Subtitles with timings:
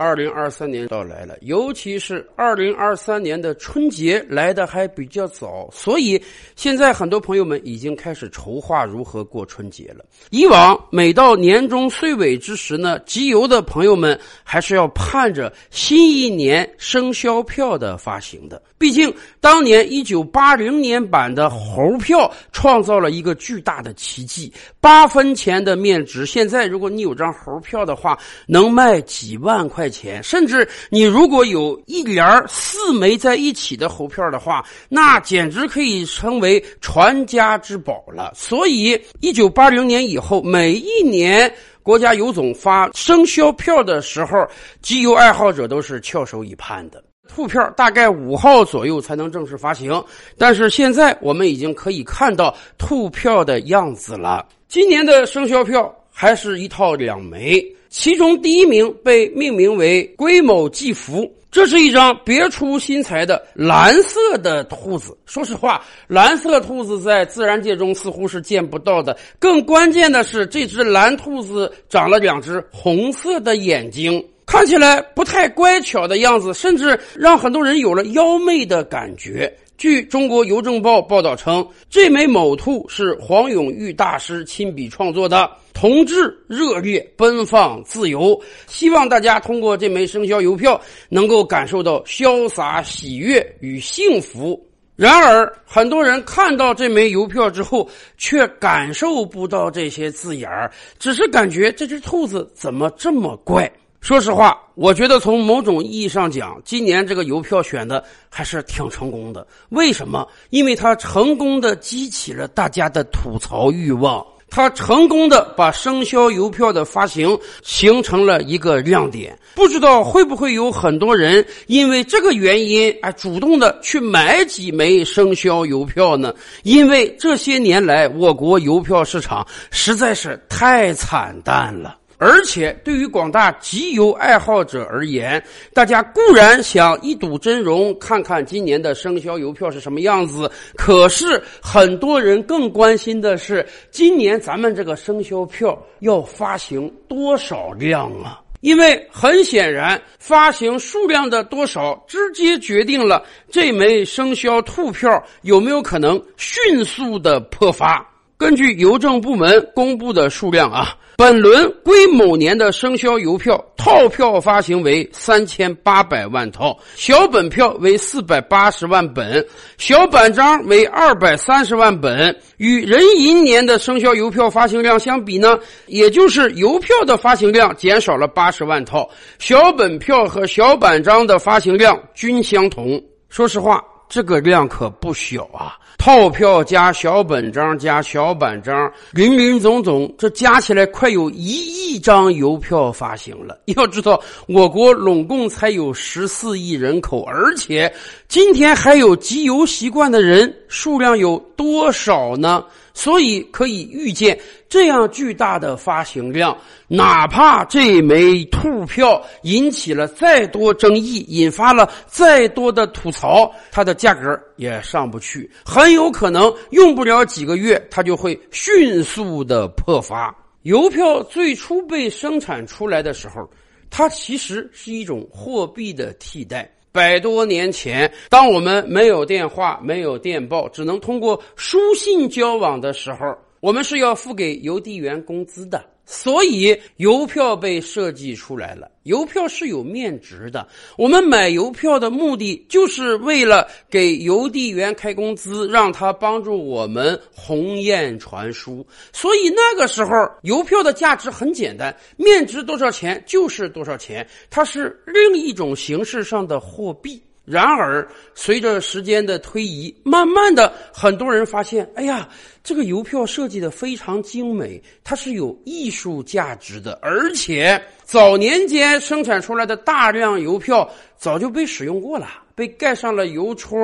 [0.00, 6.18] 二零二三年到来了，尤其是二零二三年的春节来的还比较早，所以
[6.56, 10.02] 现在很多朋友们已经开始筹划如何过春节了。
[10.30, 18.62] 以往每到年终岁尾之时呢，集邮的朋友们还是要盼着新一年生肖票的发行的。
[18.78, 29.89] 毕竟当年一九八零年版的猴票创造了一个巨大的奇迹，八分钱的面值，现在如果你有张猴票的话，能卖几万块。
[29.90, 38.32] 钱，甚至你如果有一连四枚在一起的猴票的话，那简直可以称为传家之宝了。
[38.34, 44.46] 所以，一九八零年以后，每一年国家邮总发生肖票的时候，
[44.80, 47.02] 集邮爱好者都是翘首以盼的。
[47.28, 50.04] 兔票大概五号左右才能正式发行，
[50.36, 54.44] 但是现在我们已经可以看到兔票的样子了。
[54.66, 57.64] 今年的生肖票还是一套两枚。
[57.90, 65.18] 其中第一名被命名为“龟某祭福”，这是一张别出心裁的蓝色的兔子。
[65.26, 69.18] 说实话，蓝色兔子在自然界中似乎是见不到的。
[69.40, 79.48] 更关键的是，这只蓝兔子长了两只红色的眼睛，看起来不太乖巧的样子，甚至让很多人有了妖媚的感觉。
[79.78, 85.48] 据中国邮政报报道称，这枚卯兔是黄永玉大师亲笔创作的。
[85.72, 90.78] 同志热烈奔放自由，希望大家通过这枚生肖邮票
[91.08, 94.60] 能够感受到潇洒喜悦与幸福。
[94.96, 103.70] 然而，很多人看到这枚邮票之后，却感受不到这些字眼儿，只是感觉这只兔子怎么这么怪。
[104.00, 109.46] 说实话，我觉得从某种意义上讲，今年这个邮票选的还是挺成功的。
[109.68, 110.26] 为什么？
[110.48, 114.24] 因为它成功的激起了大家的吐槽欲望。
[114.48, 126.34] 它成功的把生肖邮票的发行形成了一个亮点，不知道会不会有很多人因为这个原因哎主动的去买几枚生肖邮票呢？
[126.64, 131.96] 因为这些年来我国邮票市场实在是太惨淡了。
[132.20, 135.42] 而且，对于广大集邮爱好者而言，
[135.72, 140.50] 大家固然想一睹真容，看看今年的生肖邮票是什么样子。
[140.76, 148.38] 可是，很多人更关心的是，今年咱们这个生肖票要发行多少量啊？
[148.60, 155.10] 因为很显然，发行数量的多少，直接决定了这枚生肖兔票
[155.40, 158.06] 有没有可能迅速的破发。
[158.40, 160.96] 根据邮政部门公布的数量啊。
[161.14, 169.46] 本轮癸卯年的生肖邮票套票发行为三千八百万套，小本票为四百八十万本，
[169.76, 172.34] 小板章为二百三十万本。
[172.56, 175.58] 与壬寅年的生肖邮票发行量相比呢，
[175.88, 179.06] 也就是邮票的发行量减少了八十万套，
[179.38, 182.98] 小本票和小板章的发行量均相同。
[183.28, 183.84] 说实话。
[184.10, 185.78] 这个量可不小啊！
[185.96, 193.56] 套票加小本章加小板章，林林总总，这加起来快有一亿张邮票发行了。
[193.76, 197.92] 要知道，我国拢共才有十四亿人口，而且
[198.26, 202.64] 今天还有集邮习惯的人数量有多少呢？
[202.92, 206.56] 所以可以预见，这样巨大的发行量，
[206.88, 220.34] 哪怕这枚兔票引起了再多争议，引发了再多的吐槽，它的价格也上不去，很有可能用不了几个月，它就会迅速的破发。
[220.62, 223.48] 邮票最初被生产出来的时候，
[223.88, 226.70] 它其实是一种货币的替代。
[226.92, 235.84] 百多年前，当我们没有电话、没有电报，只能通过书信交往的时候，我们是要付给邮递员工资的。
[236.12, 238.90] 所以邮票被设计出来了。
[239.04, 240.66] 邮票是有面值的。
[240.98, 248.84] 我们买邮票的目的就是为了给邮递员开工资，让他帮助我们鸿雁传书。
[249.12, 257.22] 所以那个时候，邮票的价值很简单，面值多少钱就是多少钱，它是另一种形式上的货币。
[257.50, 262.28] 然而，随着时间的推移，慢慢的，很多人发现，哎呀，
[262.62, 266.98] 这个邮票设计的非常精美，它是有艺术价值的。
[267.02, 273.78] 而且，早年间生产出来的大量邮票早就被使用过了，被盖上了邮戳，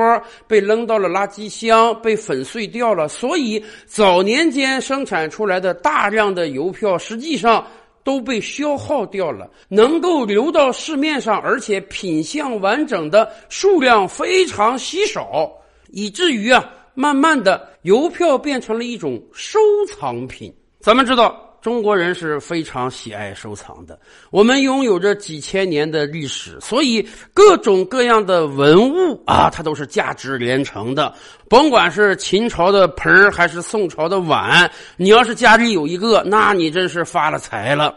[0.47, 3.09] 被扔到了垃圾箱，被粉碎掉了。
[3.09, 7.67] 所以，早年间生产出来的大量的邮票，实际上。
[8.07, 15.51] 都被消耗掉了，能够流到市面上，而且品相完整的数量非常稀少，
[15.89, 19.59] 以至于啊，慢慢的邮票变成了一种收
[19.89, 20.55] 藏品。
[20.79, 21.46] 咱们知道。
[21.67, 23.99] 中国人是非常喜爱收藏的。
[24.31, 27.05] 我们拥有着几千年的历史，所以
[27.35, 31.13] 各种各样的文物啊，它都是价值连城的。
[31.49, 37.93] 甭管是秦朝的盆儿还是宋朝的碗，你要是家里有一个，那你真是发了财了。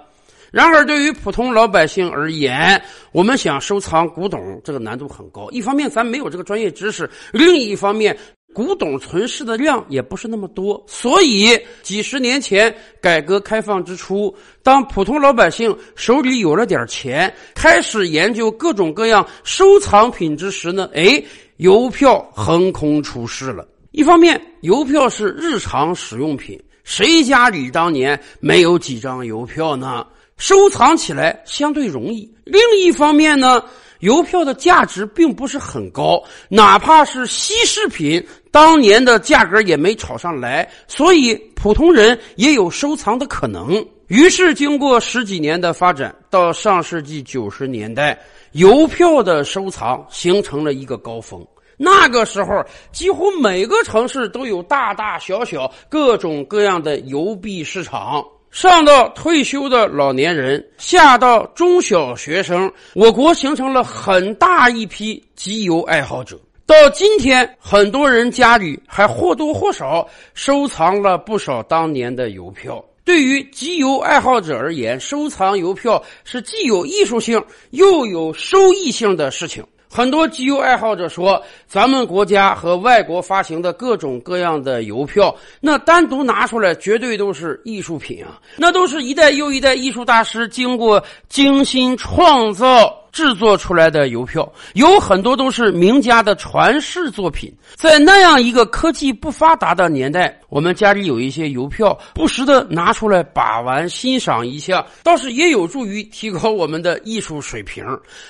[0.51, 2.81] 然而，对于普通老百姓而言，
[3.11, 5.47] 我们想收藏古董，这个难度很高。
[5.51, 8.17] 一方面，咱没有这个专业知识；另一方面，
[8.53, 10.83] 古董存世的量也不是那么多。
[10.87, 21.23] 所以，几十年前改革开放之初，当普通老百姓手里有了点钱，开始研究各种各样收藏品之时呢，哎，
[21.57, 23.67] 邮票横空出世了。
[23.91, 30.05] 一方面，邮票是日常使用品，谁家里当年没有几张邮票呢？
[30.37, 32.33] 收藏起来相对容易。
[32.45, 33.61] 另一方面呢，
[33.99, 43.85] 邮票的价值并不是很高，哪怕是稀世品，当年的价格也没炒上来，所以普通人也有收藏的可能。
[44.07, 48.19] 于是，经过十几年的发展，到上世纪九十年代，
[48.53, 51.45] 邮票的收藏形成了一个高峰。
[51.77, 58.25] 那个时候，几乎每个城市都有大大小小、各种各样的邮币市场。
[58.51, 66.39] 上到退休的老年人，下到中小学生，我国形成了很大一批集邮爱好者。
[66.65, 72.83] 到今天，很多人家里还或多或少收藏了不少当年的邮票。
[73.05, 79.63] 对于集邮爱好者而言，收藏邮票是既有艺术性又有收益性的事情。
[79.91, 88.39] 很多集邮爱好者说，咱们国家和外国发行的各种各样的邮票，那单独拿出来绝对都是艺术品啊！
[88.55, 92.95] 那都是一代又一代艺术大师经过精心创造。
[93.19, 107.83] 制作出来的邮票有很多都是名家的传世作品，在那样一个科技不发达的年代，我们家里有一些邮票，不时的拿出来把玩欣赏一下，倒是也有助于提高我们的艺术水平。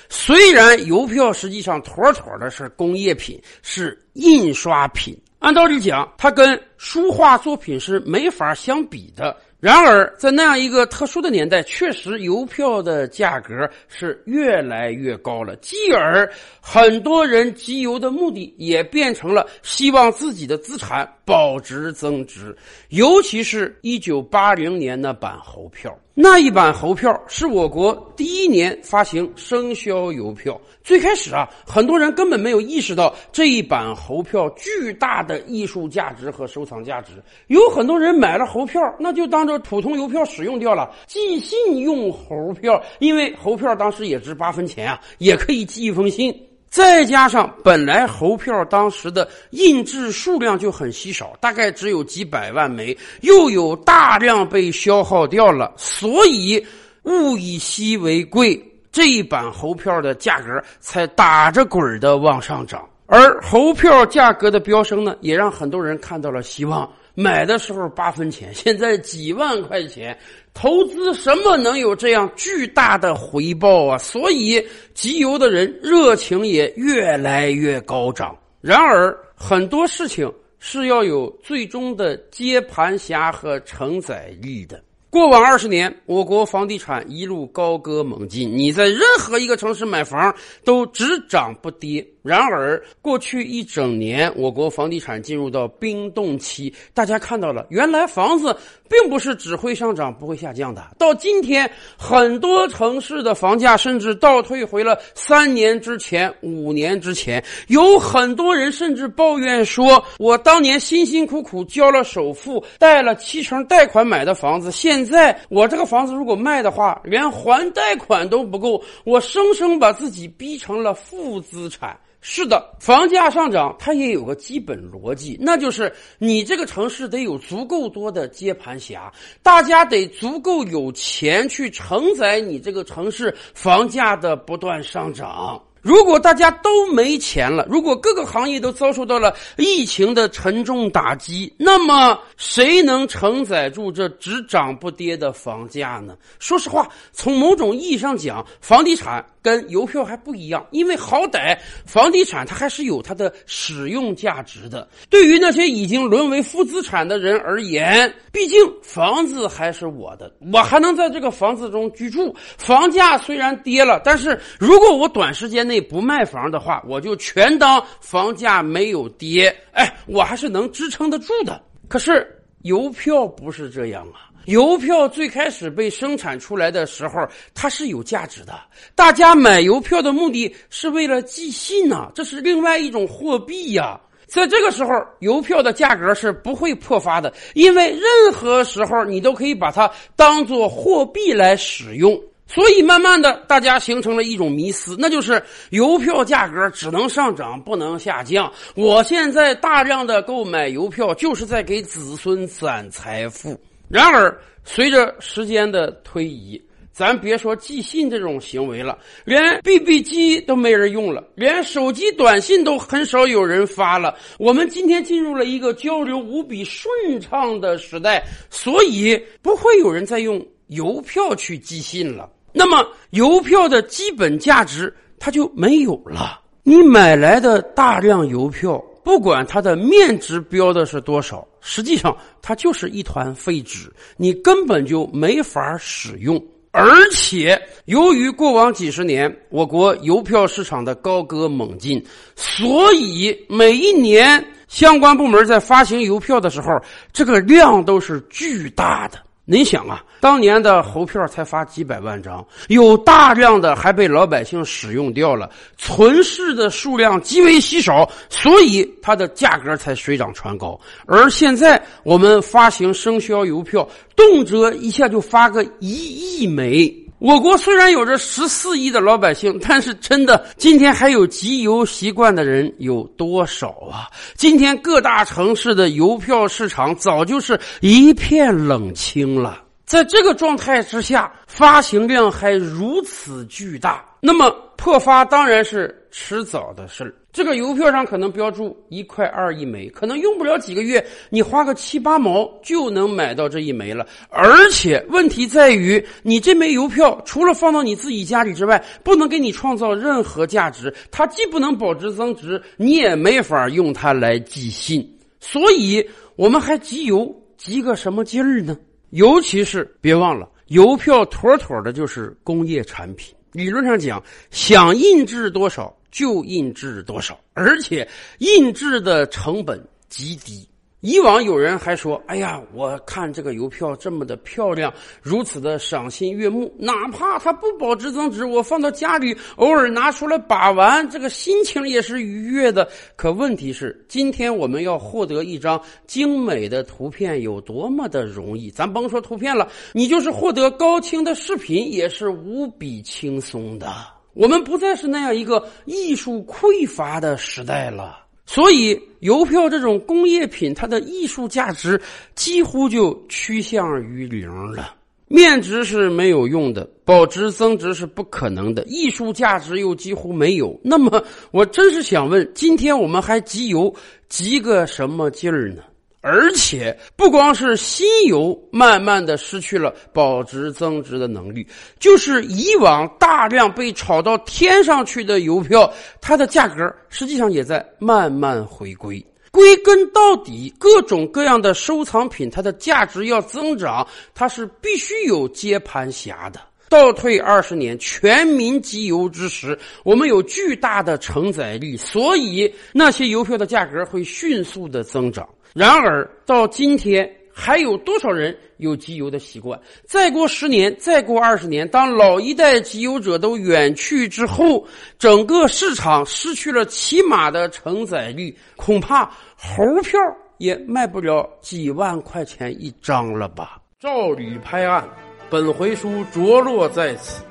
[0.10, 9.38] 虽然邮票实际上妥妥的是工业品，是印刷品，按道理讲，它跟书画作品是没法相比的。
[9.62, 15.54] 然而，在那样一个特殊的年代，确实邮票的价格是越来越高了。
[15.58, 22.56] 继而，很多人集邮的目的也变成了希望自己的资产保值增值。
[22.88, 30.60] 尤其是一九八零年的版猴票，那一版猴票是我国第一年发行生肖邮票。
[30.84, 37.14] 最开始啊，很多人根本没有意识到这一版猴票巨大的艺术价值和收藏价值。
[37.48, 39.58] 有很多人买了猴票，那就当做。
[39.60, 46.36] 普通邮票使用掉了，寄信用猴票，因为猴票当时也值八分钱啊，也可以寄一封信。
[46.70, 56.64] 再加上本来猴票当时的印制数量就很稀少，大概只有几百万枚，又有大量被消耗掉了，所以
[57.04, 58.62] 物以稀为贵，
[58.92, 62.88] 这一版猴票的价格才打着滚的往上涨。
[63.08, 66.88] 而猴票价格的飙升呢，也让很多人看到了希望。
[67.16, 70.18] 买的时候八分钱，现在几万块钱，
[70.54, 73.98] 投资什么能有这样巨大的回报啊？
[73.98, 74.62] 所以
[74.94, 78.38] 集邮的人热情也越来越高涨。
[78.60, 80.30] 然而，很多事情
[80.60, 84.84] 是要有最终的接盘侠和承载力的。
[85.10, 92.06] 过往二十年，我国房地产一路高歌猛进，你在任何一个城市买房都只涨不跌。
[92.22, 96.74] 然而，过去一整年，我国房地产进入到冰冻期。
[96.94, 98.56] 大家看到了，原来房子
[98.90, 100.86] 并不是只会上涨不会下降的。
[100.98, 107.44] 到今天，很多城市的房价甚至倒退回了三年之前、五年之前。
[107.68, 129.12] 有很多人甚至抱怨说：“我当年辛辛苦苦交了首付，贷了七成贷款买的房子，现在我这个房子如果卖的话，连还贷款都不够，我生生把自己逼成了负资产。”是的，房价上涨它也有个基本逻辑，那就是你这个城市得有足够多的接盘侠，
[129.42, 135.64] 大家得足够有钱去承载你这个城市房价的不断上涨。
[135.82, 146.16] 如果大家都没钱了，如果各个行业都遭受到了疫情的沉重打击，那么谁能承载住这只涨不跌的房价呢？
[146.40, 149.26] 说实话，从某种意义上讲，房地产。
[149.42, 154.86] 跟邮票还不一样，因为好歹房地产它还是有它的使用价值的。
[155.10, 162.36] 对于那些已经沦为负资产的人而言，毕竟房子还是我的，我还能在这个房子中居住。
[162.58, 169.56] 房价虽然跌了，但是如果我短时间内不卖房的话，我就全当房价没有跌。
[169.72, 171.62] 哎，我还是能支撑得住的。
[171.88, 172.28] 可是
[172.64, 174.26] 邮票不是这样啊。
[174.46, 178.60] 邮票最开始被生产出来的时候，它是有价值的。
[178.96, 184.00] 大家买邮票的目的是为了寄信呐，这是另外一种货币呀。
[184.26, 192.20] 在这个时候，邮票的价格是不会破发的，因为任何时候你都可以把它当做货币来使用。
[192.52, 198.52] 所以，慢慢的，大家形成了一种迷思，那就是邮票价格只能上涨，不能下降。
[198.74, 203.56] 我现在大量的购买邮票，就是在给子孙攒财富。
[203.88, 206.60] 然而，随着时间的推移，
[206.92, 214.16] 咱别说寄信这种行为了，连 BB 机都没人用了，连手机短信都很少有人发了。
[214.40, 216.92] 我们今天进入了一个交流无比顺
[217.22, 222.28] 畅的时代，所以不会有人再用邮票去寄信了。
[222.52, 226.40] 那么，邮票的基本价值它就没有了。
[226.64, 236.42] 你买来的大量邮票，不管它的面值标的是多少，实际上它就是一团废纸，你根本就没法使用。
[236.72, 242.04] 而且，由于过往几十年我国邮票市场的高歌猛进，
[242.36, 246.80] 所以每一年相关部门在发行邮票的时候，
[247.12, 249.18] 这个量都是巨大的。
[249.52, 260.80] 您想啊，当年的猴票才发几百万张，有大量的还被老百姓使用掉了，存世的数量极为稀少，所以它的价格才水涨船高。
[261.08, 266.96] 而现在我们发行生肖邮票，动辄一下就发个一亿枚。
[267.20, 274.08] 我国虽然有着十四亿的老百姓，但是真的，今天还有集邮习惯的人有多少啊？
[274.36, 279.62] 今天各大城市的邮票市场早就是一片冷清了。
[279.86, 287.14] 在这个状态之下，发行量还如此巨大，那么破发当然是迟早的事儿。
[287.32, 294.06] 这个邮票上可能标注一块二一枚，可能用不了几个月，你花个七八毛就能买到这一枚了。
[294.30, 305.08] 而且问题在于，你这枚邮票除了放到你自己家里之外，不能给你创造任何价值，它既不能保值增值，你也没法用它来寄信。
[305.40, 306.04] 所以，
[306.36, 308.76] 我们还集邮集个什么劲儿呢？
[309.12, 313.36] 尤其是别忘了，邮票妥妥的就是工业产品。
[313.52, 315.96] 理论上讲，想印制多少。
[316.12, 318.08] 就印制多少，而且
[318.40, 320.68] 印制的成本极低。
[321.02, 332.86] 以往有人还说：“哎呀，我看这个邮票这么的漂亮，如此的赏心悦目，哪怕它不保值增值，我放到家里偶尔拿出来把玩，这个心情也是愉悦的。”
[333.16, 338.70] 可问题是，今天我们要获得一张精美的图片有多么的容易？
[338.70, 344.19] 咱甭说图片了，你就是获得高清的视频也是无比轻松的。
[344.34, 352.00] 我们不再是那样一个艺术匮乏的时代了，所以邮票这种工业品，它的艺术价值
[352.36, 354.96] 几乎就趋向于零了。
[355.28, 360.80] 面值是没有用的，保值增值是不可能的，艺术价值又几乎没有。
[360.84, 363.94] 那么，我真是想问：今天我们还集邮，
[364.28, 365.84] 集个什么劲儿呢？
[366.22, 371.66] 而且不光是新油慢慢的失去了保值增值的能力，
[371.98, 379.26] 就是以往大量被炒到天上去的邮票，它的价格实际上也在慢慢回归。
[379.52, 386.60] 归根到底，各种各样的收藏品，它的价值要增长，它是必须有接盘侠的。
[386.90, 395.48] 倒退二十年，全民集邮之时，我们有巨大的承载力，所以那些邮票的价格会迅速的增长。
[395.74, 399.80] 然而到今天，还有多少人有集邮的习惯？
[400.06, 404.86] 再过十年，再过二十年，当老一代集邮者都远去之后，
[405.18, 410.20] 整个市场失去了起码的承载力，恐怕猴票
[410.58, 413.80] 也卖不了几万块钱一张了吧？
[414.00, 415.08] 赵吕拍案，
[415.50, 417.44] 本回书着落在此。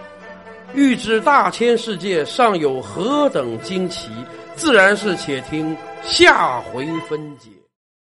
[0.75, 4.11] 欲知大千世界尚有何等惊奇，
[4.55, 7.49] 自然是且听下回分解。